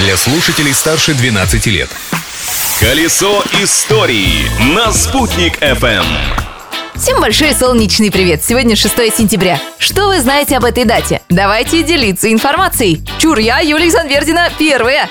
для 0.00 0.16
слушателей 0.16 0.72
старше 0.72 1.12
12 1.12 1.66
лет. 1.66 1.90
Колесо 2.80 3.44
истории 3.62 4.48
на 4.74 4.92
«Спутник 4.92 5.58
FM. 5.62 6.04
Всем 6.94 7.20
большой 7.20 7.52
солнечный 7.52 8.10
привет! 8.10 8.42
Сегодня 8.42 8.76
6 8.76 8.94
сентября. 9.14 9.60
Что 9.78 10.06
вы 10.08 10.20
знаете 10.20 10.56
об 10.56 10.64
этой 10.64 10.86
дате? 10.86 11.20
Давайте 11.28 11.82
делиться 11.82 12.32
информацией. 12.32 13.02
Чур, 13.18 13.38
я, 13.38 13.60
Юлия 13.60 13.90
Занвердина, 13.90 14.48
первая. 14.58 15.08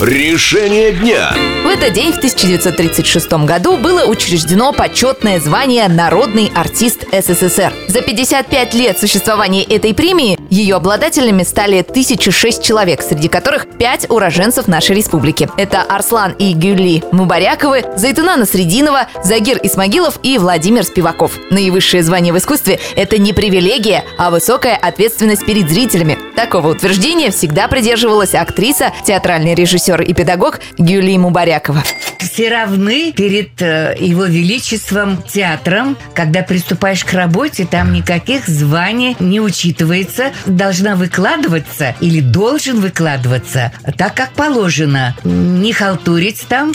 Решение 0.00 0.90
дня. 0.90 1.32
В 1.64 1.68
этот 1.68 1.92
день, 1.92 2.12
в 2.12 2.16
1936 2.16 3.32
году, 3.44 3.76
было 3.76 4.06
учреждено 4.06 4.72
почетное 4.72 5.38
звание 5.38 5.86
«Народный 5.86 6.50
артист 6.54 7.04
СССР». 7.12 7.72
За 7.92 8.00
55 8.00 8.72
лет 8.72 8.98
существования 8.98 9.64
этой 9.64 9.92
премии 9.92 10.38
ее 10.48 10.76
обладателями 10.76 11.42
стали 11.42 11.80
1006 11.80 12.62
человек, 12.62 13.02
среди 13.02 13.28
которых 13.28 13.66
5 13.68 14.08
уроженцев 14.08 14.66
нашей 14.66 14.96
республики. 14.96 15.46
Это 15.58 15.82
Арслан 15.82 16.32
и 16.38 16.54
Гюли 16.54 17.04
Мубаряковы, 17.12 17.84
Зайтуна 17.98 18.36
Насрединова, 18.36 19.08
Загир 19.22 19.58
Исмагилов 19.62 20.18
и 20.22 20.38
Владимир 20.38 20.84
Спиваков. 20.84 21.32
Наивысшее 21.50 22.02
звание 22.02 22.32
в 22.32 22.38
искусстве– 22.38 22.80
это 22.96 23.18
не 23.18 23.34
привилегия, 23.34 24.04
а 24.16 24.30
высокая 24.30 24.76
ответственность 24.76 25.44
перед 25.44 25.68
зрителями. 25.68 26.18
Такого 26.34 26.68
утверждения 26.68 27.30
всегда 27.30 27.68
придерживалась 27.68 28.34
актриса, 28.34 28.90
театральный 29.04 29.54
режиссер 29.54 30.00
и 30.00 30.14
педагог 30.14 30.60
Гюли 30.78 31.18
Мубарякова. 31.18 31.82
Все 32.18 32.48
равны 32.48 33.12
перед 33.12 33.60
э, 33.60 33.96
его 33.98 34.24
величеством 34.24 35.22
театром. 35.22 35.98
Когда 36.14 36.42
приступаешь 36.42 37.04
к 37.04 37.12
работе, 37.12 37.66
там 37.66 37.81
никаких 37.90 38.46
званий 38.46 39.16
не 39.18 39.40
учитывается. 39.40 40.32
Должна 40.46 40.94
выкладываться 40.94 41.96
или 42.00 42.20
должен 42.20 42.80
выкладываться 42.80 43.72
так, 43.96 44.14
как 44.14 44.32
положено. 44.32 45.16
Не 45.24 45.72
халтурить 45.72 46.46
там. 46.48 46.72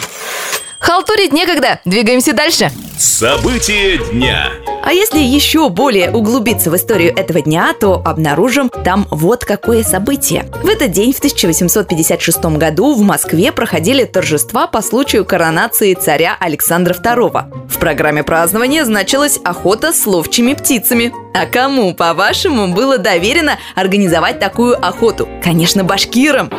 Халтурить 0.79 1.33
некогда, 1.33 1.79
двигаемся 1.85 2.33
дальше. 2.33 2.71
События 2.97 3.97
дня. 4.11 4.49
А 4.87 4.93
если 4.93 5.19
еще 5.19 5.67
более 5.67 6.11
углубиться 6.11 6.71
в 6.71 6.75
историю 6.77 7.13
этого 7.13 7.41
дня, 7.41 7.73
то 7.77 8.01
обнаружим 8.05 8.69
там 8.69 9.05
вот 9.11 9.43
какое 9.43 9.83
событие. 9.83 10.45
В 10.63 10.69
этот 10.69 10.91
день, 10.91 11.11
в 11.11 11.17
1856 11.17 12.45
году, 12.55 12.93
в 12.93 13.01
Москве 13.01 13.51
проходили 13.51 14.05
торжества 14.05 14.65
по 14.65 14.81
случаю 14.81 15.25
коронации 15.25 15.93
царя 15.93 16.37
Александра 16.39 16.93
II. 16.93 17.67
В 17.67 17.79
программе 17.79 18.23
празднования 18.23 18.85
значилась 18.85 19.41
охота 19.43 19.91
с 19.91 20.07
ловчими 20.07 20.53
птицами. 20.53 21.11
А 21.33 21.45
кому, 21.47 21.93
по-вашему, 21.93 22.73
было 22.73 22.97
доверено 22.97 23.59
организовать 23.75 24.39
такую 24.39 24.73
охоту? 24.83 25.27
Конечно, 25.43 25.83
башкирам. 25.83 26.49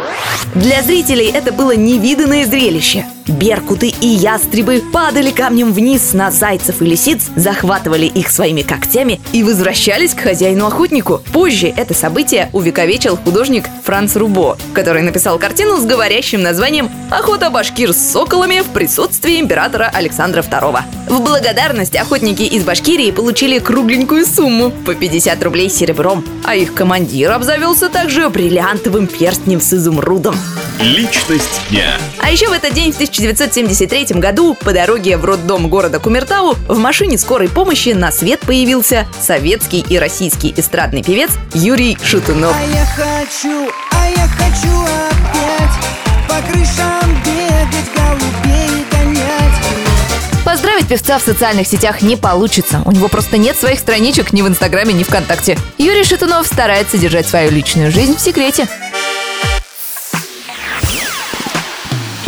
Для 0.55 0.83
зрителей 0.83 1.31
это 1.33 1.51
было 1.51 1.75
невиданное 1.75 2.45
зрелище. 2.45 3.06
Беркуты 3.29 3.89
и 3.89 4.06
ястребы 4.06 4.83
падали 4.91 5.31
камнем 5.31 5.73
вниз 5.73 6.15
на 6.15 6.31
зайцев 6.31 6.81
и 6.81 6.87
лисиц, 6.87 7.29
захватывали 7.37 8.06
их 8.19 8.31
своими 8.31 8.63
когтями 8.63 9.21
и 9.33 9.43
возвращались 9.43 10.15
к 10.15 10.21
хозяину-охотнику. 10.21 11.23
Позже 11.33 11.73
это 11.75 11.95
событие 11.95 12.51
увековечил 12.53 13.17
художник 13.17 13.65
Франц 13.85 14.17
Рубо, 14.17 14.57
который 14.75 15.03
написал 15.03 15.39
картину 15.39 15.79
с 15.79 15.85
говорящим 15.85 16.43
названием 16.43 16.91
«Охота 17.11 17.51
башкир 17.51 17.93
с 17.93 17.99
соколами 17.99 18.61
в 18.61 18.67
присутствии 18.67 19.41
императора 19.41 19.91
Александра 19.93 20.43
II». 20.43 20.83
В 21.09 21.21
благодарность 21.21 21.97
охотники 21.97 22.43
из 22.43 22.65
Башкирии 22.65 23.11
получили 23.11 23.59
кругленькую 23.59 24.27
сумму 24.27 24.71
по 24.85 24.95
50 24.95 25.43
рублей 25.43 25.71
серебром, 25.71 26.25
а 26.45 26.55
их 26.55 26.75
командир 26.75 27.33
обзавелся 27.33 27.89
также 27.89 28.29
бриллиантовым 28.29 29.07
перстнем 29.07 29.61
с 29.61 29.73
изумрудом. 29.73 30.37
Личность 30.81 31.63
дня. 31.71 31.97
А 32.19 32.31
еще 32.31 32.49
в 32.49 32.53
этот 32.53 32.75
день, 32.75 32.93
в 32.93 32.97
1973 32.97 34.21
году, 34.21 34.55
по 34.55 34.73
дороге 34.73 35.17
в 35.17 35.25
роддом 35.25 35.69
города 35.69 35.99
Кумертау, 35.99 36.55
в 36.69 36.79
машине 36.79 37.17
скорой 37.19 37.49
помощи 37.49 37.91
на 37.91 38.08
свет 38.11 38.41
появился 38.41 39.07
советский 39.21 39.85
и 39.89 39.99
российский 39.99 40.55
эстрадный 40.57 41.03
певец 41.03 41.31
Юрий 41.55 41.97
Шатунов. 42.03 42.55
А 42.57 42.65
я 42.65 42.87
хочу, 42.87 43.71
а 43.93 44.09
я 44.09 44.27
хочу 44.29 44.83
опять 44.83 46.29
по 46.29 46.53
крышам 46.53 47.23
бегать, 47.25 47.91
голубей 47.95 48.85
гонять. 48.91 50.45
Поздравить 50.45 50.89
певца 50.89 51.19
в 51.19 51.23
социальных 51.23 51.67
сетях 51.67 52.03
не 52.03 52.17
получится. 52.17 52.83
У 52.85 52.93
него 52.93 53.09
просто 53.09 53.37
нет 53.37 53.57
своих 53.57 53.79
страничек 53.79 54.33
ни 54.33 54.43
в 54.43 54.49
Инстаграме, 54.49 54.95
ни 54.95 55.03
ВКонтакте. 55.03 55.59
Юрий 55.77 56.05
Шатунов 56.05 56.47
старается 56.47 56.97
держать 56.97 57.27
свою 57.27 57.51
личную 57.51 57.93
жизнь 57.93 58.17
в 58.17 58.21
секрете. 58.21 58.67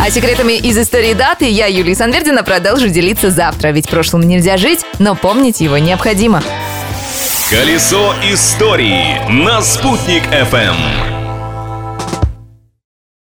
А 0.03 0.09
секретами 0.09 0.53
из 0.53 0.79
истории 0.79 1.13
даты 1.13 1.47
я, 1.47 1.67
Юлия 1.67 1.93
Санвердина, 1.93 2.41
продолжу 2.41 2.89
делиться 2.89 3.29
завтра, 3.29 3.67
ведь 3.67 3.87
прошлым 3.87 4.23
нельзя 4.23 4.57
жить, 4.57 4.79
но 4.97 5.13
помнить 5.13 5.61
его 5.61 5.77
необходимо. 5.77 6.41
Колесо 7.51 8.15
истории 8.23 9.19
на 9.29 9.61
«Спутник 9.61 10.23
FM. 10.25 11.20